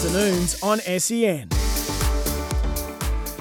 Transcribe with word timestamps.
Afternoons 0.00 0.62
on 0.62 0.78
SEN. 0.78 1.46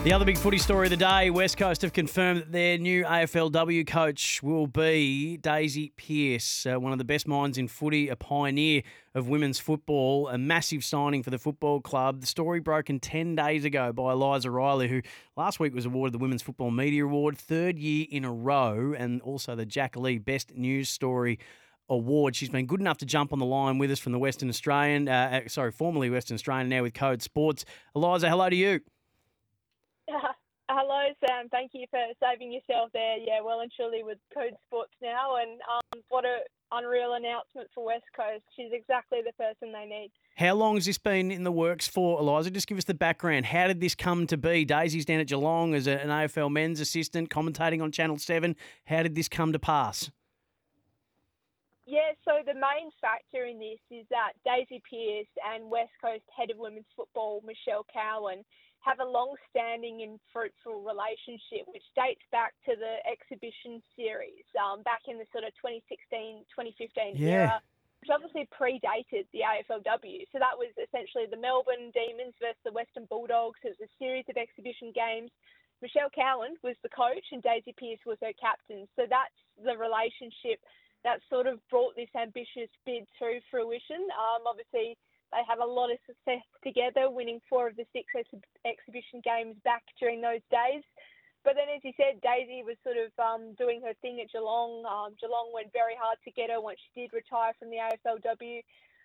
The 0.04 0.12
other 0.12 0.26
big 0.26 0.38
footy 0.38 0.58
story 0.58 0.88
of 0.88 0.92
the 0.92 0.98
day 0.98 1.30
West 1.30 1.56
Coast 1.56 1.84
have 1.84 1.94
confirmed 1.94 2.42
that 2.42 2.52
their 2.52 2.78
new 2.78 3.06
AFLW 3.06 3.88
coach 3.88 4.44
will 4.44 4.68
be 4.68 5.38
Daisy 5.38 5.94
Pearce, 5.96 6.66
uh, 6.66 6.78
one 6.78 6.92
of 6.92 6.98
the 6.98 7.06
best 7.06 7.30
minds 7.30 7.58
in 7.58 7.70
footy, 7.70 8.10
a 8.10 8.18
pioneer 8.18 8.82
of 9.16 9.30
women's 9.30 9.58
football, 9.58 10.28
a 10.28 10.38
massive 10.38 10.84
signing 10.84 11.24
for 11.24 11.30
the 11.30 11.40
football 11.40 11.80
club. 11.80 12.20
The 12.20 12.28
story 12.28 12.60
broken 12.60 13.00
10 13.00 13.38
days 13.38 13.64
ago 13.64 13.94
by 13.94 14.12
Eliza 14.12 14.52
Riley, 14.52 14.90
who 14.90 15.02
last 15.38 15.62
week 15.62 15.74
was 15.74 15.86
awarded 15.86 16.14
the 16.14 16.18
Women's 16.18 16.42
Football 16.42 16.72
Media 16.72 17.06
Award, 17.06 17.38
third 17.38 17.80
year 17.80 18.06
in 18.12 18.26
a 18.26 18.34
row, 18.34 18.94
and 18.98 19.22
also 19.22 19.56
the 19.56 19.66
Jack 19.66 19.96
Lee 19.96 20.18
Best 20.18 20.54
News 20.54 20.90
Story 20.90 21.40
award. 21.90 22.36
She's 22.36 22.50
been 22.50 22.66
good 22.66 22.80
enough 22.80 22.98
to 23.00 23.06
jump 23.06 23.34
on 23.34 23.40
the 23.40 23.46
line 23.46 23.78
with 23.78 23.92
us 23.92 24.00
from 24.00 24.12
the 24.12 24.20
Western 24.20 24.50
Australian, 24.50 25.08
uh, 25.08 25.42
uh, 25.46 25.50
sorry, 25.50 25.72
formerly 25.72 26.10
Western 26.10 26.36
Australian, 26.36 26.70
now 26.70 26.84
with 26.84 26.94
Code 26.94 27.22
Sports. 27.22 27.66
Eliza, 27.96 28.30
hello 28.30 28.50
to 28.50 28.56
you. 28.56 28.82
Hello, 30.72 31.02
Sam. 31.26 31.50
Thank 31.50 31.72
you 31.74 31.88
for 31.90 32.00
saving 32.22 32.52
yourself 32.52 32.92
there. 32.94 33.18
Yeah, 33.18 33.42
well 33.44 33.62
and 33.62 33.72
truly 33.76 34.04
with 34.04 34.20
Code 34.32 34.54
Sports 34.68 34.94
now, 35.02 35.38
and 35.38 35.60
um, 35.62 36.04
what 36.10 36.26
a 36.26 36.42
unreal 36.72 37.16
announcement 37.16 37.70
for 37.74 37.86
West 37.86 38.06
Coast. 38.16 38.44
She's 38.56 38.72
exactly 38.72 39.22
the 39.26 39.34
person 39.34 39.74
they 39.74 39.86
need. 39.86 40.12
How 40.36 40.54
long 40.54 40.76
has 40.76 40.86
this 40.86 41.00
been 41.00 41.32
in 41.32 41.44
the 41.44 41.52
works 41.52 41.88
for, 41.88 42.20
Eliza? 42.20 42.52
Just 42.52 42.68
give 42.68 42.78
us 42.78 42.84
the 42.84 42.94
background. 42.94 43.48
How 43.48 43.66
did 43.66 43.82
this 43.82 43.96
come 43.96 44.28
to 44.28 44.38
be? 44.38 44.64
Daisy's 44.64 45.06
down 45.06 45.20
at 45.20 45.28
Geelong 45.28 45.74
as 45.74 45.88
an 45.88 46.10
AFL 46.10 46.52
men's 46.52 46.80
assistant, 46.80 47.32
commentating 47.32 47.82
on 47.82 47.92
Channel 47.92 48.20
7. 48.20 48.56
How 48.86 49.02
did 49.02 49.16
this 49.16 49.28
come 49.28 49.52
to 49.54 49.60
pass? 49.60 50.12
Yeah, 51.90 52.14
so 52.22 52.46
the 52.46 52.54
main 52.54 52.94
factor 53.02 53.50
in 53.50 53.58
this 53.58 53.82
is 53.90 54.06
that 54.14 54.38
Daisy 54.46 54.78
Pearce 54.86 55.32
and 55.42 55.74
West 55.74 55.90
Coast 55.98 56.22
head 56.30 56.54
of 56.54 56.62
women's 56.62 56.86
football, 56.94 57.42
Michelle 57.42 57.82
Cowan, 57.90 58.46
have 58.86 59.02
a 59.02 59.10
long 59.10 59.34
standing 59.50 60.06
and 60.06 60.22
fruitful 60.30 60.86
relationship 60.86 61.66
which 61.74 61.84
dates 61.98 62.22
back 62.30 62.54
to 62.70 62.78
the 62.78 63.02
exhibition 63.10 63.82
series 63.98 64.46
um, 64.62 64.86
back 64.86 65.02
in 65.10 65.18
the 65.18 65.26
sort 65.34 65.44
of 65.44 65.52
2016 65.58 66.46
2015 66.54 67.18
Yeah. 67.18 67.58
era, 67.58 67.58
which 68.00 68.14
obviously 68.14 68.46
predated 68.54 69.26
the 69.34 69.42
AFLW. 69.42 70.30
So 70.30 70.38
that 70.38 70.56
was 70.62 70.70
essentially 70.78 71.26
the 71.26 71.42
Melbourne 71.42 71.90
Demons 71.92 72.38
versus 72.38 72.62
the 72.64 72.72
Western 72.72 73.10
Bulldogs. 73.10 73.58
It 73.66 73.74
was 73.76 73.90
a 73.90 73.92
series 73.98 74.30
of 74.30 74.38
exhibition 74.38 74.94
games. 74.94 75.34
Michelle 75.82 76.14
Cowan 76.14 76.54
was 76.62 76.78
the 76.86 76.94
coach 76.94 77.26
and 77.34 77.42
Daisy 77.42 77.74
Pearce 77.74 78.04
was 78.06 78.22
her 78.22 78.36
captain. 78.38 78.86
So 78.94 79.10
that's 79.10 79.36
the 79.58 79.74
relationship 79.74 80.62
that 81.04 81.22
sort 81.30 81.48
of 81.48 81.60
brought 81.70 81.96
this 81.96 82.12
ambitious 82.16 82.70
bid 82.86 83.08
to 83.20 83.40
fruition. 83.52 84.04
Um, 84.14 84.44
obviously, 84.48 84.98
they 85.32 85.44
had 85.48 85.60
a 85.60 85.66
lot 85.66 85.92
of 85.92 85.98
success 86.06 86.44
together, 86.64 87.10
winning 87.10 87.40
four 87.50 87.68
of 87.68 87.76
the 87.78 87.86
six 87.94 88.10
ex- 88.18 88.50
exhibition 88.66 89.22
games 89.24 89.56
back 89.64 89.84
during 90.00 90.22
those 90.22 90.44
days. 90.50 90.84
But 91.44 91.56
then, 91.56 91.72
as 91.72 91.80
you 91.88 91.96
said, 91.96 92.20
Daisy 92.20 92.68
was 92.68 92.76
sort 92.84 93.00
of 93.00 93.16
um, 93.16 93.56
doing 93.56 93.80
her 93.86 93.96
thing 94.02 94.20
at 94.20 94.28
Geelong. 94.32 94.84
Um, 94.84 95.16
Geelong 95.22 95.56
went 95.56 95.72
very 95.72 95.96
hard 95.96 96.20
to 96.28 96.36
get 96.36 96.52
her 96.52 96.60
once 96.60 96.80
she 96.84 97.08
did 97.08 97.16
retire 97.16 97.56
from 97.56 97.72
the 97.72 97.80
AFLW. 97.80 98.60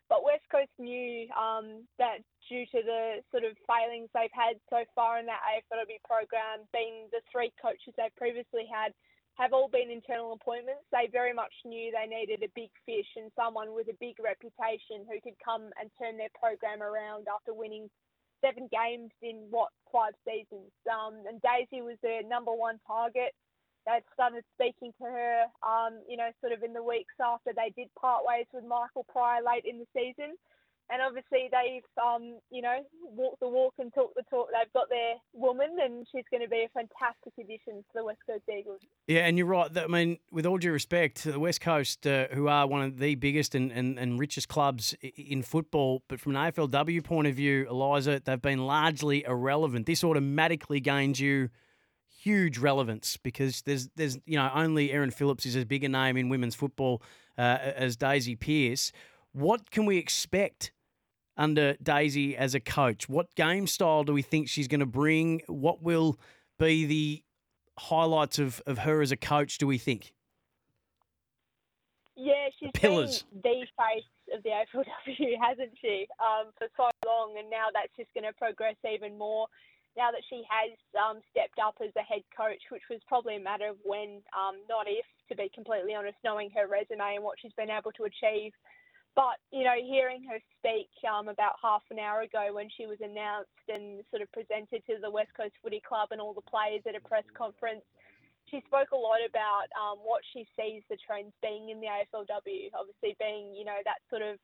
But 0.09 0.27
West 0.27 0.45
Coast 0.51 0.75
knew 0.77 1.31
um, 1.33 1.87
that 1.97 2.21
due 2.51 2.67
to 2.75 2.81
the 2.85 3.25
sort 3.31 3.45
of 3.45 3.57
failings 3.65 4.11
they've 4.13 4.35
had 4.35 4.61
so 4.69 4.85
far 4.93 5.19
in 5.19 5.27
that 5.27 5.41
AFLW 5.47 6.03
program, 6.05 6.67
being 6.75 7.09
the 7.09 7.25
three 7.31 7.55
coaches 7.57 7.95
they've 7.97 8.15
previously 8.19 8.69
had, 8.69 8.93
have 9.35 9.53
all 9.53 9.69
been 9.69 9.91
internal 9.91 10.33
appointments. 10.33 10.87
They 10.93 11.11
very 11.11 11.33
much 11.33 11.53
knew 11.65 11.91
they 11.91 12.07
needed 12.07 12.43
a 12.43 12.55
big 12.55 12.71
fish 12.87 13.09
and 13.17 13.31
someone 13.35 13.75
with 13.75 13.89
a 13.89 13.99
big 13.99 14.17
reputation 14.23 15.03
who 15.11 15.19
could 15.23 15.39
come 15.43 15.71
and 15.81 15.91
turn 15.99 16.17
their 16.17 16.31
program 16.39 16.83
around 16.83 17.27
after 17.27 17.53
winning 17.53 17.91
seven 18.45 18.69
games 18.71 19.11
in 19.23 19.47
what 19.51 19.71
five 19.91 20.15
seasons. 20.23 20.71
Um, 20.87 21.23
and 21.27 21.43
Daisy 21.43 21.83
was 21.83 21.99
their 22.03 22.23
number 22.23 22.53
one 22.53 22.79
target. 22.87 23.35
They 23.87 24.01
started 24.15 24.45
speaking 24.55 24.93
to 25.03 25.05
her, 25.05 25.45
um, 25.61 26.01
you 26.09 26.17
know, 26.17 26.31
sort 26.41 26.53
of 26.53 26.63
in 26.63 26.73
the 26.73 26.83
weeks 26.83 27.15
after 27.21 27.53
they 27.53 27.73
did 27.77 27.93
part 27.99 28.25
ways 28.25 28.47
with 28.53 28.65
Michael 28.65 29.05
Prior 29.11 29.43
late 29.43 29.65
in 29.67 29.79
the 29.79 29.89
season. 29.93 30.37
And 30.91 31.01
obviously 31.01 31.49
they've, 31.51 31.83
um, 32.03 32.39
you 32.51 32.61
know, 32.61 32.77
walked 33.03 33.41
the 33.41 33.49
walk 33.49 33.75
and 33.79 33.93
talked 33.95 34.15
the 34.17 34.23
talk. 34.31 34.49
They've 34.53 34.73
got 34.75 34.89
their 34.91 35.15
woman, 35.33 35.77
and 35.83 36.07
she's 36.13 36.25
going 36.31 36.43
to 36.43 36.49
be 36.49 36.67
a 36.67 36.69
fantastic 36.75 37.33
addition 37.41 37.83
to 37.83 37.93
the 37.95 38.05
West 38.05 38.19
Coast 38.27 38.45
Eagles. 38.49 38.81
Yeah, 39.07 39.27
and 39.27 39.39
you're 39.39 39.47
right. 39.47 39.71
I 39.77 39.87
mean, 39.87 40.19
with 40.31 40.45
all 40.45 40.59
due 40.59 40.73
respect, 40.73 41.25
the 41.25 41.41
West 41.41 41.63
Coast, 41.63 42.07
uh, 42.07 42.27
who 42.33 42.49
are 42.49 42.67
one 42.67 42.83
of 42.83 42.99
the 42.99 43.15
biggest 43.15 43.55
and, 43.55 43.73
and, 43.73 43.99
and 43.99 44.21
richest 44.21 44.49
clubs 44.49 44.95
in 45.17 45.43
football, 45.43 46.03
but 46.09 46.21
from 46.21 46.37
an 46.37 46.53
AFLW 46.53 47.03
point 47.03 47.29
of 47.29 47.35
view, 47.35 47.67
Eliza, 47.69 48.21
they've 48.23 48.43
been 48.43 48.67
largely 48.67 49.25
irrelevant. 49.25 49.87
This 49.87 50.05
automatically 50.05 50.81
gains 50.81 51.19
you 51.19 51.49
huge 52.25 52.57
relevance 52.57 53.19
because 53.19 53.61
there's 53.63 53.91
there's 53.97 54.19
you 54.25 54.37
know 54.37 54.51
only 54.55 54.91
Erin 54.91 55.11
Phillips 55.11 55.45
is 55.45 55.57
as 55.57 55.65
big 55.67 55.85
a 55.85 55.89
name 55.89 56.17
in 56.17 56.31
women's 56.31 56.55
football 56.55 57.03
uh, 57.37 57.59
as 57.77 57.97
Daisy 57.97 58.35
Pearce. 58.35 58.93
What 59.33 59.71
can 59.71 59.85
we 59.85 59.99
expect 59.99 60.73
under 61.37 61.75
Daisy 61.83 62.37
as 62.37 62.55
a 62.55 62.61
coach? 62.61 63.09
What 63.09 63.35
game 63.35 63.67
style 63.67 64.05
do 64.05 64.13
we 64.13 64.23
think 64.23 64.49
she's 64.49 64.69
going 64.69 64.81
to 64.81 64.87
bring? 64.87 65.43
What 65.47 65.83
will 65.83 66.19
be 66.59 66.85
the 66.85 67.23
highlights 67.79 68.39
of, 68.39 68.63
of 68.67 68.79
her 68.79 69.03
as 69.03 69.13
a 69.13 69.17
coach, 69.17 69.59
do 69.59 69.67
we 69.67 69.79
think? 69.79 70.13
Yeah, 72.17 72.49
she's 72.59 72.71
Pillars. 72.75 73.25
been 73.43 73.43
the 73.43 73.67
face 73.75 74.11
of 74.33 74.43
the 74.43 74.51
AFLW, 74.51 75.35
hasn't 75.43 75.73
she, 75.81 76.07
um, 76.23 76.53
for 76.59 76.69
so 76.77 76.91
long, 77.05 77.35
and 77.39 77.51
now 77.51 77.67
that's 77.75 77.91
just 77.97 78.13
going 78.15 78.25
to 78.25 78.33
progress 78.39 78.77
even 78.87 79.19
more. 79.19 79.47
Now 79.97 80.11
that 80.11 80.23
she 80.29 80.43
has 80.51 80.75
um, 80.99 81.23
stepped 81.31 81.59
up 81.63 81.79
as 81.83 81.91
a 81.97 82.03
head 82.03 82.23
coach, 82.37 82.63
which 82.71 82.83
was 82.91 83.01
probably 83.07 83.37
a 83.37 83.41
matter 83.41 83.69
of 83.69 83.77
when, 83.85 84.23
um, 84.35 84.59
not 84.69 84.87
if, 84.87 85.07
to 85.29 85.37
be 85.37 85.51
completely 85.55 85.95
honest, 85.95 86.19
knowing 86.25 86.51
her 86.51 86.67
resume 86.67 87.15
and 87.15 87.25
what 87.25 87.39
she's 87.41 87.55
been 87.55 87.71
able 87.71 87.93
to 87.93 88.05
achieve. 88.05 88.53
But 89.15 89.39
you 89.53 89.63
know, 89.63 89.79
hearing 89.79 90.25
her 90.29 90.39
speak 90.59 90.91
um, 91.07 91.29
about 91.29 91.55
half 91.63 91.83
an 91.91 91.99
hour 91.99 92.23
ago 92.23 92.51
when 92.51 92.69
she 92.77 92.87
was 92.87 92.99
announced 93.01 93.63
and 93.69 94.03
sort 94.11 94.23
of 94.23 94.33
presented 94.33 94.83
to 94.91 94.99
the 95.01 95.11
West 95.11 95.31
Coast 95.37 95.55
Footy 95.63 95.81
Club 95.87 96.09
and 96.11 96.21
all 96.21 96.35
the 96.35 96.43
players 96.43 96.83
at 96.89 96.97
a 96.99 97.01
press 97.01 97.25
conference, 97.39 97.87
she 98.51 98.61
spoke 98.67 98.91
a 98.91 98.99
lot 98.99 99.23
about 99.23 99.71
um, 99.79 99.99
what 100.03 100.23
she 100.33 100.47
sees 100.59 100.83
the 100.91 100.99
trends 100.99 101.33
being 101.43 101.71
in 101.71 101.81
the 101.81 101.87
AFLW. 101.87 102.75
Obviously, 102.75 103.15
being 103.21 103.55
you 103.55 103.65
know 103.65 103.79
that 103.85 104.03
sort 104.11 104.23
of, 104.23 104.39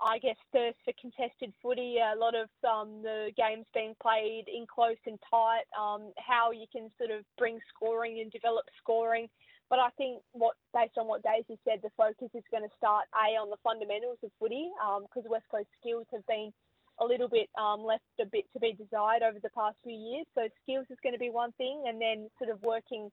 I 0.00 0.18
guess, 0.18 0.36
thirst 0.52 0.78
for 0.84 0.96
contested 0.96 1.52
footy. 1.62 2.00
A 2.00 2.16
lot 2.16 2.32
of 2.34 2.48
um, 2.64 3.02
the 3.02 3.32
games 3.36 3.66
being 3.74 3.94
played 4.00 4.48
in 4.48 4.64
close 4.64 5.00
and 5.06 5.20
tight. 5.28 5.68
Um, 5.76 6.12
how 6.16 6.52
you 6.52 6.64
can 6.72 6.88
sort 6.96 7.10
of 7.10 7.24
bring 7.36 7.60
scoring 7.68 8.20
and 8.20 8.32
develop 8.32 8.64
scoring. 8.80 9.28
But 9.70 9.78
I 9.78 9.88
think 9.96 10.20
what, 10.32 10.58
based 10.74 10.98
on 10.98 11.06
what 11.06 11.22
Daisy 11.22 11.56
said, 11.62 11.78
the 11.80 11.94
focus 11.96 12.28
is 12.34 12.42
going 12.50 12.66
to 12.66 12.76
start 12.76 13.06
a 13.14 13.38
on 13.38 13.50
the 13.50 13.62
fundamentals 13.62 14.18
of 14.22 14.34
footy 14.42 14.68
because 15.06 15.30
West 15.30 15.46
Coast 15.48 15.70
skills 15.78 16.06
have 16.12 16.26
been 16.26 16.50
a 16.98 17.06
little 17.06 17.28
bit 17.28 17.48
um, 17.56 17.86
left 17.86 18.02
a 18.20 18.26
bit 18.26 18.44
to 18.52 18.58
be 18.58 18.74
desired 18.74 19.22
over 19.22 19.38
the 19.38 19.54
past 19.54 19.78
few 19.82 19.94
years. 19.94 20.26
So 20.34 20.50
skills 20.66 20.86
is 20.90 20.98
going 21.02 21.14
to 21.14 21.22
be 21.22 21.30
one 21.30 21.52
thing, 21.52 21.86
and 21.86 22.02
then 22.02 22.28
sort 22.42 22.50
of 22.50 22.60
working 22.62 23.10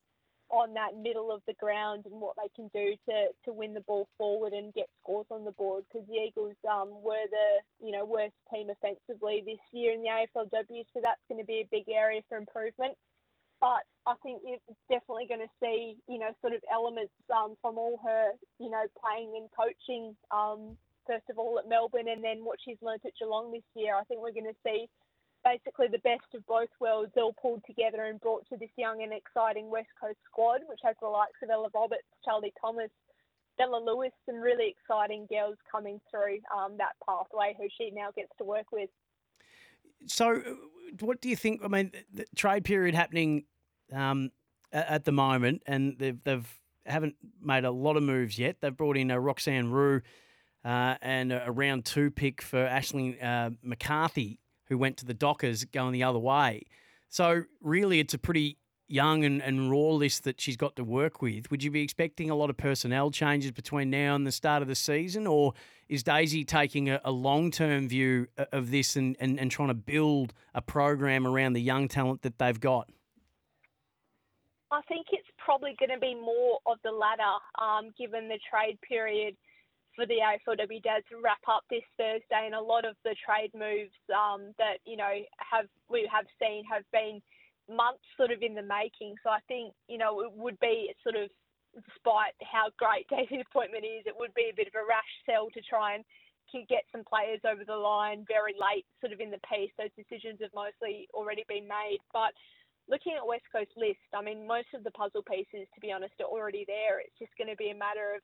on 0.50 0.74
that 0.74 0.98
middle 0.98 1.32
of 1.32 1.42
the 1.46 1.54
ground 1.60 2.06
and 2.10 2.22
what 2.22 2.36
they 2.42 2.50
can 2.56 2.72
do 2.74 2.96
to, 3.06 3.28
to 3.44 3.52
win 3.54 3.74
the 3.74 3.82
ball 3.82 4.08
forward 4.18 4.54
and 4.54 4.74
get 4.74 4.88
scores 5.04 5.28
on 5.30 5.44
the 5.44 5.52
board. 5.52 5.84
Because 5.92 6.08
the 6.08 6.16
Eagles 6.16 6.56
um, 6.66 6.90
were 7.04 7.28
the 7.30 7.86
you 7.86 7.92
know 7.94 8.04
worst 8.04 8.36
team 8.52 8.74
offensively 8.74 9.44
this 9.46 9.62
year 9.72 9.94
in 9.94 10.02
the 10.02 10.10
AFLW, 10.10 10.84
so 10.90 11.00
that's 11.04 11.22
going 11.30 11.40
to 11.40 11.46
be 11.46 11.62
a 11.62 11.70
big 11.70 11.86
area 11.88 12.22
for 12.28 12.38
improvement. 12.38 12.98
But 13.68 13.84
I 14.08 14.16
think 14.24 14.44
you're 14.48 14.64
definitely 14.88 15.28
going 15.28 15.44
to 15.44 15.52
see 15.60 16.00
you 16.08 16.20
know 16.20 16.32
sort 16.40 16.54
of 16.54 16.64
elements 16.72 17.12
um, 17.36 17.60
from 17.62 17.78
all 17.78 18.00
her 18.00 18.32
you 18.60 18.72
know 18.72 18.88
playing 18.96 19.36
and 19.36 19.52
coaching. 19.52 20.16
Um, 20.32 20.78
first 21.06 21.28
of 21.30 21.38
all 21.38 21.60
at 21.60 21.68
Melbourne, 21.68 22.08
and 22.08 22.24
then 22.24 22.46
what 22.48 22.60
she's 22.64 22.80
learnt 22.82 23.04
at 23.06 23.12
Geelong 23.20 23.52
this 23.52 23.68
year. 23.76 23.96
I 23.96 24.04
think 24.06 24.22
we're 24.22 24.32
going 24.32 24.48
to 24.48 24.64
see 24.64 24.88
basically 25.44 25.88
the 25.92 26.00
best 26.00 26.32
of 26.34 26.46
both 26.48 26.72
worlds 26.80 27.12
all 27.18 27.36
pulled 27.42 27.64
together 27.68 28.06
and 28.06 28.20
brought 28.20 28.48
to 28.50 28.58
this 28.58 28.72
young 28.78 29.04
and 29.04 29.12
exciting 29.12 29.70
West 29.70 29.92
Coast 30.00 30.20
squad, 30.32 30.62
which 30.68 30.80
has 30.84 30.96
the 31.02 31.08
likes 31.08 31.40
of 31.44 31.50
Ella 31.50 31.70
Roberts, 31.74 32.08
Charlie 32.24 32.54
Thomas, 32.60 32.92
Bella 33.58 33.84
Lewis, 33.84 34.12
some 34.26 34.40
really 34.40 34.76
exciting 34.76 35.28
girls 35.30 35.56
coming 35.70 36.00
through 36.10 36.40
um, 36.56 36.78
that 36.78 36.96
pathway 37.06 37.56
who 37.58 37.68
she 37.78 37.92
now 37.92 38.12
gets 38.16 38.32
to 38.38 38.44
work 38.44 38.72
with. 38.72 38.90
So, 40.06 40.36
uh, 40.36 40.54
what 41.00 41.20
do 41.22 41.28
you 41.28 41.36
think? 41.36 41.62
I 41.64 41.68
mean, 41.68 41.92
the 42.14 42.26
trade 42.36 42.64
period 42.64 42.96
happening 42.96 43.44
um, 43.94 44.32
at 44.72 45.06
the 45.06 45.12
moment, 45.12 45.64
and 45.66 45.96
they've, 45.98 46.22
they've 46.24 46.48
haven't 46.86 47.16
made 47.42 47.66
a 47.66 47.72
lot 47.72 47.98
of 47.98 48.04
moves 48.04 48.40
yet. 48.40 48.58
They've 48.62 48.76
brought 48.76 48.98
in 48.98 49.12
a 49.12 49.16
uh, 49.16 49.20
Roxanne 49.20 49.70
Roux 49.70 50.02
uh, 50.66 50.96
and 51.02 51.32
a, 51.32 51.52
round 51.52 51.86
two 51.86 52.12
pick 52.12 52.42
for 52.42 52.66
Aisling 52.66 53.24
uh, 53.24 53.52
McCarthy 53.62 54.40
who 54.68 54.78
went 54.78 54.98
to 54.98 55.06
the 55.06 55.14
Dockers 55.14 55.66
going 55.66 55.94
the 55.94 56.04
other 56.04 56.20
way. 56.20 56.64
So 57.10 57.44
really, 57.62 58.00
it's 58.00 58.14
a 58.14 58.18
pretty 58.18 58.58
young 58.90 59.26
and, 59.26 59.42
and 59.42 59.70
raw 59.70 59.90
list 59.90 60.24
that 60.24 60.40
she's 60.40 60.58
got 60.58 60.76
to 60.78 60.84
work 60.84 61.22
with. 61.22 61.52
Would 61.52 61.64
you 61.64 61.72
be 61.72 61.82
expecting 61.82 62.30
a 62.30 62.36
lot 62.36 62.50
of 62.50 62.58
personnel 62.58 63.12
changes 63.12 63.52
between 63.52 63.90
now 63.90 64.16
and 64.16 64.26
the 64.26 64.32
start 64.32 64.62
of 64.62 64.68
the 64.68 64.76
season, 64.76 65.28
or 65.28 65.54
is 65.90 66.04
Daisy 66.04 66.44
taking 66.44 66.90
a, 66.90 67.00
a 67.04 67.12
long 67.12 67.52
term 67.52 67.88
view 67.88 68.28
of 68.52 68.72
this 68.72 68.96
and, 68.96 69.16
and, 69.20 69.40
and 69.40 69.52
trying 69.52 69.70
to 69.70 69.74
build 69.74 70.34
a 70.54 70.62
program 70.62 71.28
around 71.28 71.54
the 71.54 71.62
young 71.62 71.88
talent 71.88 72.22
that 72.24 72.40
they've 72.40 72.60
got? 72.60 72.90
I 74.78 74.82
think 74.86 75.08
it's 75.10 75.28
probably 75.42 75.74
going 75.82 75.90
to 75.90 75.98
be 75.98 76.14
more 76.14 76.62
of 76.70 76.78
the 76.86 76.94
latter, 76.94 77.42
um, 77.58 77.90
given 77.98 78.30
the 78.30 78.38
trade 78.46 78.78
period 78.86 79.34
for 79.98 80.06
the 80.06 80.22
AFLW 80.22 80.84
Dads 80.86 81.10
wrap 81.10 81.42
up 81.50 81.66
this 81.66 81.82
Thursday, 81.98 82.46
and 82.46 82.54
a 82.54 82.62
lot 82.62 82.86
of 82.86 82.94
the 83.02 83.18
trade 83.18 83.50
moves 83.58 83.98
um, 84.14 84.54
that 84.62 84.78
you 84.86 84.94
know 84.94 85.26
have 85.42 85.66
we 85.90 86.06
have 86.06 86.30
seen 86.38 86.62
have 86.70 86.86
been 86.94 87.18
months 87.66 88.06
sort 88.22 88.30
of 88.30 88.46
in 88.46 88.54
the 88.54 88.62
making. 88.62 89.18
So 89.26 89.34
I 89.34 89.42
think 89.50 89.74
you 89.90 89.98
know 89.98 90.22
it 90.22 90.30
would 90.38 90.60
be 90.62 90.94
sort 91.02 91.18
of, 91.18 91.34
despite 91.74 92.38
how 92.46 92.70
great 92.78 93.10
David's 93.10 93.50
appointment 93.50 93.82
is, 93.82 94.06
it 94.06 94.14
would 94.14 94.38
be 94.38 94.54
a 94.54 94.56
bit 94.56 94.70
of 94.70 94.78
a 94.78 94.86
rash 94.86 95.10
sell 95.26 95.50
to 95.58 95.62
try 95.66 95.98
and 95.98 96.06
get 96.70 96.86
some 96.94 97.04
players 97.04 97.42
over 97.44 97.66
the 97.66 97.76
line 97.76 98.24
very 98.30 98.54
late, 98.54 98.86
sort 99.02 99.12
of 99.12 99.20
in 99.20 99.34
the 99.34 99.42
piece. 99.50 99.74
Those 99.74 99.94
decisions 99.98 100.40
have 100.40 100.54
mostly 100.56 101.10
already 101.14 101.44
been 101.50 101.68
made, 101.68 102.00
but 102.14 102.32
looking 102.90 103.14
at 103.16 103.28
West 103.28 103.46
Coast 103.52 103.72
list, 103.76 104.04
I 104.16 104.22
mean, 104.22 104.48
most 104.48 104.72
of 104.74 104.84
the 104.84 104.92
puzzle 104.92 105.24
pieces, 105.24 105.68
to 105.76 105.80
be 105.82 105.92
honest, 105.92 106.14
are 106.20 106.32
already 106.32 106.64
there. 106.68 107.00
It's 107.00 107.20
just 107.20 107.36
going 107.38 107.52
to 107.52 107.60
be 107.60 107.70
a 107.70 107.76
matter 107.76 108.16
of 108.16 108.22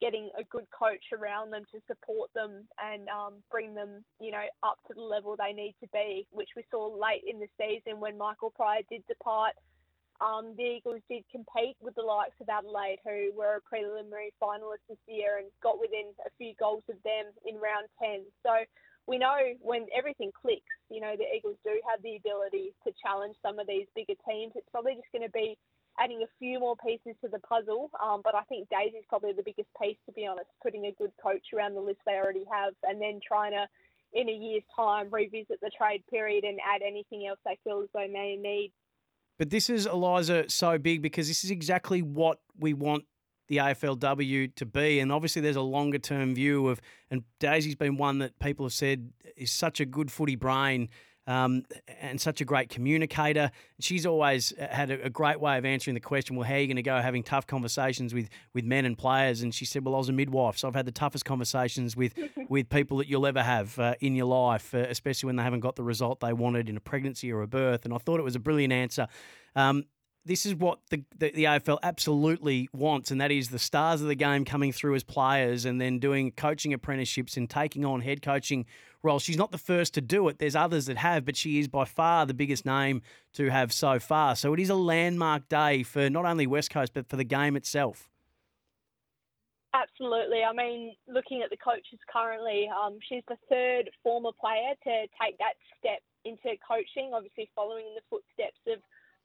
getting 0.00 0.30
a 0.34 0.42
good 0.50 0.66
coach 0.74 1.14
around 1.14 1.50
them 1.50 1.62
to 1.70 1.78
support 1.86 2.28
them 2.34 2.66
and 2.82 3.06
um, 3.08 3.38
bring 3.50 3.72
them, 3.72 4.02
you 4.18 4.32
know, 4.32 4.42
up 4.62 4.76
to 4.88 4.94
the 4.94 5.00
level 5.00 5.36
they 5.38 5.54
need 5.54 5.74
to 5.80 5.88
be, 5.92 6.26
which 6.30 6.50
we 6.56 6.64
saw 6.70 6.90
late 6.90 7.22
in 7.22 7.38
the 7.38 7.46
season 7.54 8.00
when 8.00 8.18
Michael 8.18 8.50
Prior 8.50 8.82
did 8.90 9.06
depart. 9.06 9.54
Um, 10.20 10.54
the 10.58 10.78
Eagles 10.78 11.02
did 11.08 11.22
compete 11.30 11.78
with 11.80 11.94
the 11.94 12.02
likes 12.02 12.34
of 12.40 12.48
Adelaide, 12.50 12.98
who 13.06 13.30
were 13.34 13.62
a 13.62 13.66
preliminary 13.66 14.34
finalist 14.42 14.82
this 14.88 14.98
year 15.06 15.38
and 15.38 15.46
got 15.62 15.78
within 15.78 16.10
a 16.26 16.30
few 16.36 16.52
goals 16.58 16.82
of 16.90 16.98
them 17.02 17.30
in 17.46 17.62
round 17.62 17.86
10. 18.02 18.26
So 18.42 18.54
we 19.06 19.18
know 19.18 19.34
when 19.60 19.86
everything 19.96 20.30
clicks, 20.30 20.62
you 20.90 21.00
know, 21.00 21.14
the 21.16 21.24
Eagles 21.34 21.56
do 21.64 21.80
have 21.90 22.02
the 22.02 22.16
ability 22.16 22.74
to 22.86 22.92
challenge 23.02 23.36
some 23.42 23.58
of 23.58 23.66
these 23.66 23.86
bigger 23.94 24.14
teams. 24.28 24.52
It's 24.54 24.68
probably 24.70 24.94
just 24.94 25.10
going 25.12 25.26
to 25.26 25.32
be 25.32 25.58
adding 25.98 26.22
a 26.22 26.30
few 26.38 26.60
more 26.60 26.76
pieces 26.76 27.16
to 27.22 27.28
the 27.28 27.40
puzzle. 27.40 27.90
Um, 28.02 28.20
but 28.22 28.34
I 28.34 28.42
think 28.42 28.68
Daisy's 28.70 29.04
probably 29.08 29.32
the 29.32 29.42
biggest 29.42 29.68
piece, 29.80 29.98
to 30.06 30.12
be 30.12 30.26
honest, 30.26 30.48
putting 30.62 30.86
a 30.86 30.92
good 30.92 31.12
coach 31.22 31.46
around 31.54 31.74
the 31.74 31.80
list 31.80 31.98
they 32.06 32.12
already 32.12 32.44
have 32.50 32.74
and 32.84 33.00
then 33.00 33.20
trying 33.26 33.52
to, 33.52 33.66
in 34.12 34.28
a 34.28 34.32
year's 34.32 34.62
time, 34.74 35.08
revisit 35.10 35.60
the 35.60 35.70
trade 35.76 36.04
period 36.08 36.44
and 36.44 36.58
add 36.62 36.82
anything 36.82 37.26
else 37.26 37.38
they 37.44 37.58
feel 37.64 37.82
as 37.82 37.88
they 37.94 38.06
may 38.06 38.36
need. 38.36 38.72
But 39.38 39.50
this 39.50 39.68
is, 39.68 39.86
Eliza, 39.86 40.48
so 40.48 40.78
big 40.78 41.02
because 41.02 41.26
this 41.26 41.42
is 41.44 41.50
exactly 41.50 42.02
what 42.02 42.38
we 42.58 42.74
want 42.74 43.04
the 43.48 43.58
AFLW 43.58 44.54
to 44.54 44.66
be. 44.66 45.00
And 45.00 45.12
obviously, 45.12 45.42
there's 45.42 45.56
a 45.56 45.62
longer 45.62 45.98
term 45.98 46.34
view 46.34 46.68
of, 46.68 46.80
and 47.10 47.22
Daisy's 47.38 47.74
been 47.74 47.96
one 47.96 48.18
that 48.18 48.38
people 48.38 48.64
have 48.66 48.72
said 48.72 49.10
is 49.36 49.50
such 49.50 49.80
a 49.80 49.84
good 49.84 50.10
footy 50.10 50.36
brain 50.36 50.88
um, 51.26 51.64
and 52.00 52.20
such 52.20 52.40
a 52.40 52.44
great 52.44 52.68
communicator. 52.68 53.50
She's 53.78 54.06
always 54.06 54.52
had 54.58 54.90
a, 54.90 55.06
a, 55.06 55.10
great 55.10 55.40
way 55.40 55.56
of 55.56 55.64
answering 55.64 55.94
the 55.94 56.00
question, 56.00 56.34
well, 56.34 56.46
how 56.46 56.54
are 56.54 56.58
you 56.58 56.66
going 56.66 56.76
to 56.76 56.82
go 56.82 57.00
having 57.00 57.22
tough 57.22 57.46
conversations 57.46 58.12
with, 58.12 58.28
with 58.54 58.64
men 58.64 58.84
and 58.84 58.98
players? 58.98 59.42
And 59.42 59.54
she 59.54 59.64
said, 59.64 59.84
well, 59.84 59.94
I 59.94 59.98
was 59.98 60.08
a 60.08 60.12
midwife, 60.12 60.58
so 60.58 60.66
I've 60.66 60.74
had 60.74 60.86
the 60.86 60.92
toughest 60.92 61.24
conversations 61.24 61.96
with, 61.96 62.14
with 62.48 62.68
people 62.68 62.96
that 62.98 63.08
you'll 63.08 63.26
ever 63.26 63.42
have 63.42 63.78
uh, 63.78 63.94
in 64.00 64.16
your 64.16 64.26
life, 64.26 64.74
uh, 64.74 64.78
especially 64.78 65.28
when 65.28 65.36
they 65.36 65.44
haven't 65.44 65.60
got 65.60 65.76
the 65.76 65.84
result 65.84 66.20
they 66.20 66.32
wanted 66.32 66.68
in 66.68 66.76
a 66.76 66.80
pregnancy 66.80 67.30
or 67.30 67.42
a 67.42 67.46
birth. 67.46 67.84
And 67.84 67.94
I 67.94 67.98
thought 67.98 68.18
it 68.18 68.24
was 68.24 68.36
a 68.36 68.40
brilliant 68.40 68.72
answer. 68.72 69.06
Um, 69.54 69.84
this 70.24 70.46
is 70.46 70.54
what 70.54 70.78
the, 70.90 71.02
the, 71.18 71.30
the 71.32 71.44
AFL 71.44 71.78
absolutely 71.82 72.68
wants, 72.72 73.10
and 73.10 73.20
that 73.20 73.30
is 73.30 73.48
the 73.48 73.58
stars 73.58 74.00
of 74.00 74.08
the 74.08 74.14
game 74.14 74.44
coming 74.44 74.72
through 74.72 74.94
as 74.94 75.02
players 75.02 75.64
and 75.64 75.80
then 75.80 75.98
doing 75.98 76.30
coaching 76.32 76.72
apprenticeships 76.72 77.36
and 77.36 77.50
taking 77.50 77.84
on 77.84 78.00
head 78.00 78.22
coaching 78.22 78.64
roles. 79.02 79.22
She's 79.22 79.36
not 79.36 79.50
the 79.50 79.58
first 79.58 79.94
to 79.94 80.00
do 80.00 80.28
it. 80.28 80.38
There's 80.38 80.54
others 80.54 80.86
that 80.86 80.96
have, 80.96 81.24
but 81.24 81.36
she 81.36 81.58
is 81.58 81.66
by 81.66 81.84
far 81.84 82.24
the 82.24 82.34
biggest 82.34 82.64
name 82.64 83.02
to 83.34 83.50
have 83.50 83.72
so 83.72 83.98
far. 83.98 84.36
So 84.36 84.54
it 84.54 84.60
is 84.60 84.70
a 84.70 84.76
landmark 84.76 85.48
day 85.48 85.82
for 85.82 86.08
not 86.08 86.24
only 86.24 86.46
West 86.46 86.70
Coast, 86.70 86.92
but 86.94 87.08
for 87.08 87.16
the 87.16 87.24
game 87.24 87.56
itself. 87.56 88.08
Absolutely. 89.74 90.44
I 90.44 90.52
mean, 90.52 90.94
looking 91.08 91.42
at 91.42 91.50
the 91.50 91.56
coaches 91.56 91.98
currently, 92.12 92.68
um, 92.68 92.98
she's 93.08 93.24
the 93.26 93.38
third 93.48 93.90
former 94.02 94.30
player 94.38 94.76
to 94.84 95.08
take 95.20 95.38
that 95.38 95.56
step 95.78 96.00
into 96.24 96.56
coaching, 96.60 97.12
obviously 97.14 97.50
following 97.56 97.86
in 97.86 97.94
the 97.94 98.04
footsteps 98.10 98.60
of 98.68 98.78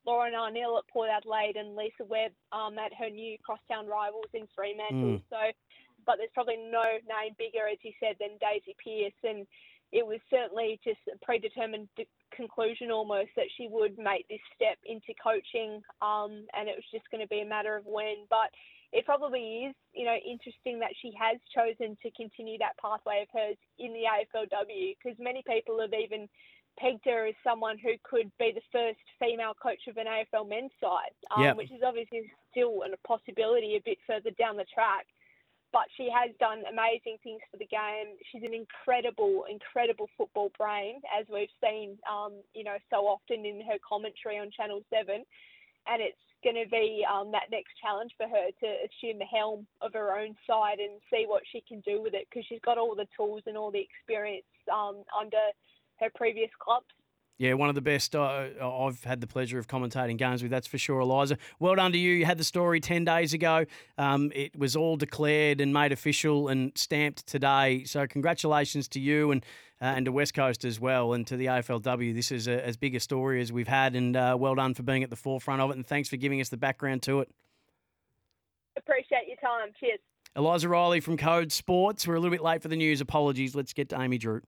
Lauren 0.08 0.34
Arnell 0.34 0.78
at 0.80 0.88
Port 0.88 1.10
Adelaide 1.12 1.58
and 1.58 1.76
Lisa 1.76 2.06
Webb 2.08 2.32
um, 2.52 2.80
at 2.80 2.94
her 2.98 3.10
new 3.10 3.38
crosstown 3.44 3.86
rivals 3.86 4.32
in 4.34 4.48
Fremantle. 4.56 5.20
Mm. 5.20 5.22
So 5.30 5.38
but 6.08 6.16
there's 6.18 6.34
probably 6.34 6.58
no 6.58 6.88
name 7.04 7.36
bigger, 7.38 7.68
as 7.68 7.78
you 7.84 7.92
said, 8.00 8.16
than 8.18 8.40
Daisy 8.40 8.74
Pearce. 8.80 9.20
And 9.28 9.46
it 9.92 10.08
was 10.08 10.24
certainly 10.32 10.80
just 10.84 11.04
a 11.14 11.20
predetermined 11.24 11.90
conclusion 12.34 12.90
almost 12.90 13.36
that 13.36 13.52
she 13.56 13.68
would 13.70 14.00
make 14.00 14.26
this 14.28 14.42
step 14.56 14.80
into 14.88 15.14
coaching, 15.22 15.84
um, 16.02 16.48
and 16.56 16.72
it 16.72 16.80
was 16.80 16.88
just 16.92 17.12
going 17.12 17.22
to 17.22 17.28
be 17.28 17.44
a 17.44 17.46
matter 17.46 17.76
of 17.76 17.86
when. 17.86 18.26
But 18.32 18.50
it 18.96 19.06
probably 19.06 19.68
is, 19.68 19.76
you 19.94 20.08
know, 20.08 20.16
interesting 20.16 20.80
that 20.80 20.96
she 21.02 21.12
has 21.20 21.38
chosen 21.52 22.00
to 22.02 22.12
continue 22.16 22.58
that 22.60 22.80
pathway 22.80 23.28
of 23.28 23.32
hers 23.36 23.60
in 23.78 23.92
the 23.92 24.08
AFLW 24.08 24.96
because 24.96 25.20
many 25.20 25.44
people 25.44 25.80
have 25.80 25.94
even 25.94 26.28
pegged 26.80 27.04
her 27.06 27.28
as 27.28 27.36
someone 27.44 27.78
who 27.78 28.00
could 28.04 28.32
be 28.40 28.54
the 28.56 28.64
first 28.72 29.04
female 29.48 29.56
coach 29.62 29.88
of 29.88 29.98
an 29.98 30.06
AFL 30.08 30.48
men's 30.48 30.72
side, 30.82 31.16
um, 31.36 31.44
yep. 31.44 31.58
which 31.58 31.72
is 31.72 31.82
obviously 31.86 32.32
still 32.52 32.82
a 32.84 33.08
possibility 33.08 33.76
a 33.76 33.82
bit 33.84 33.98
further 34.08 34.32
down 34.38 34.58
the 34.58 34.66
track 34.74 35.06
but 35.74 35.84
she 35.98 36.10
has 36.10 36.32
done 36.40 36.64
amazing 36.72 37.18
things 37.24 37.42
for 37.52 37.58
the 37.58 37.68
game. 37.68 38.16
She's 38.32 38.44
an 38.44 38.54
incredible, 38.54 39.44
incredible 39.52 40.10
football 40.18 40.50
brain, 40.58 41.02
as 41.12 41.28
we've 41.32 41.52
seen, 41.62 42.00
um, 42.10 42.40
you 42.56 42.64
know, 42.64 42.78
so 42.90 43.04
often 43.04 43.46
in 43.46 43.60
her 43.68 43.78
commentary 43.84 44.40
on 44.40 44.50
Channel 44.50 44.82
Seven, 44.90 45.26
and 45.86 46.02
it's 46.02 46.24
going 46.44 46.56
to 46.56 46.70
be 46.70 47.06
um, 47.06 47.32
that 47.32 47.52
next 47.52 47.76
challenge 47.84 48.12
for 48.16 48.28
her 48.28 48.48
to 48.64 48.68
assume 48.88 49.20
the 49.20 49.28
helm 49.28 49.68
of 49.82 49.92
her 49.94 50.18
own 50.18 50.36
side 50.48 50.80
and 50.80 51.02
see 51.12 51.26
what 51.28 51.44
she 51.52 51.62
can 51.68 51.82
do 51.82 52.02
with 52.02 52.14
it 52.14 52.28
because 52.30 52.46
she's 52.48 52.64
got 52.64 52.78
all 52.78 52.96
the 52.96 53.08
tools 53.18 53.44
and 53.46 53.58
all 53.58 53.72
the 53.72 53.84
experience 53.84 54.48
um, 54.72 55.04
under 55.12 55.52
her 56.00 56.10
previous 56.16 56.50
clubs. 56.60 56.88
Yeah, 57.38 57.54
one 57.54 57.70
of 57.70 57.76
the 57.76 57.82
best 57.82 58.16
uh, 58.16 58.48
I've 58.62 59.04
had 59.04 59.22
the 59.22 59.28
pleasure 59.28 59.60
of 59.60 59.68
commentating 59.68 60.18
games 60.18 60.42
with, 60.42 60.50
that's 60.50 60.66
for 60.66 60.80
sure, 60.80 61.00
Eliza. 61.00 61.38
Well 61.60 61.76
done 61.76 61.92
to 61.92 61.98
you. 61.98 62.14
You 62.14 62.26
had 62.26 62.40
the 62.40 62.44
story 62.44 62.80
10 62.80 63.06
days 63.06 63.34
ago. 63.34 63.66
Um, 64.00 64.32
it 64.34 64.58
was 64.58 64.76
all 64.76 64.98
declared 64.98 65.62
and 65.62 65.72
made 65.72 65.92
official 65.92 66.48
and 66.48 66.72
stamped 66.76 67.28
today. 67.28 67.84
So, 67.84 68.08
congratulations 68.08 68.88
to 68.90 69.00
you 69.00 69.32
and 69.32 69.46
uh, 69.80 69.86
and 69.86 70.06
to 70.06 70.12
West 70.12 70.34
Coast 70.34 70.66
as 70.66 70.80
well 70.80 71.14
and 71.14 71.28
to 71.28 71.38
the 71.38 71.46
AFLW. 71.46 72.16
This 72.16 72.32
is 72.32 72.48
a, 72.48 72.66
as 72.66 72.78
big 72.78 72.96
a 72.96 73.00
story 73.00 73.42
as 73.42 73.52
we've 73.52 73.68
had, 73.68 73.96
and 73.96 74.16
uh, 74.16 74.36
well 74.40 74.56
done 74.56 74.74
for 74.74 74.82
being 74.82 75.04
at 75.04 75.12
the 75.12 75.16
forefront 75.16 75.62
of 75.62 75.70
it. 75.70 75.76
And 75.76 75.86
thanks 75.86 76.10
for 76.10 76.18
giving 76.18 76.42
us 76.42 76.50
the 76.50 76.58
background 76.58 77.04
to 77.04 77.20
it. 77.20 77.30
Appreciate 78.76 79.28
your 79.28 79.38
time. 79.38 79.70
Cheers. 79.80 80.00
Eliza 80.36 80.70
Riley 80.70 81.00
from 81.00 81.18
Code 81.18 81.52
Sports. 81.52 82.08
We're 82.08 82.16
a 82.16 82.20
little 82.20 82.32
bit 82.32 82.44
late 82.44 82.62
for 82.62 82.68
the 82.68 82.76
news. 82.76 83.02
Apologies. 83.02 83.56
Let's 83.56 83.74
get 83.74 83.90
to 83.90 84.00
Amy 84.00 84.18
Drew. 84.20 84.36